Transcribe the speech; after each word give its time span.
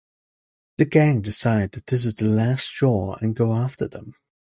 The 0.79 0.85
gang 0.85 1.21
decide 1.21 1.73
that 1.73 1.85
this 1.85 2.05
is 2.05 2.15
the 2.15 2.25
last 2.25 2.63
straw 2.65 3.17
and 3.21 3.35
go 3.35 3.53
after 3.53 3.87
them. 3.87 4.15